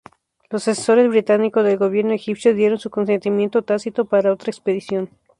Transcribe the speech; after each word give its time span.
Los 0.49 0.67
asesores 0.67 1.07
británicos 1.09 1.63
del 1.63 1.77
gobierno 1.77 2.13
egipcio 2.13 2.55
dieron 2.55 2.79
su 2.79 2.89
consentimiento 2.89 3.61
tácito 3.61 4.05
para 4.05 4.33
otra 4.33 4.49
expedición. 4.49 5.11